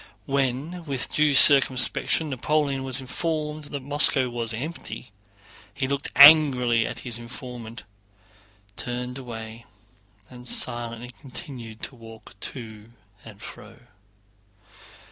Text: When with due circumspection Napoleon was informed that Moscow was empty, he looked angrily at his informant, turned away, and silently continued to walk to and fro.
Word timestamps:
When 0.25 0.83
with 0.85 1.13
due 1.13 1.35
circumspection 1.35 2.31
Napoleon 2.31 2.83
was 2.83 2.99
informed 2.99 3.65
that 3.65 3.83
Moscow 3.83 4.29
was 4.31 4.51
empty, 4.51 5.11
he 5.75 5.87
looked 5.87 6.09
angrily 6.15 6.87
at 6.87 6.97
his 7.05 7.19
informant, 7.19 7.83
turned 8.75 9.19
away, 9.19 9.63
and 10.27 10.47
silently 10.47 11.11
continued 11.21 11.83
to 11.83 11.95
walk 11.95 12.33
to 12.49 12.89
and 13.23 13.43
fro. 13.43 13.77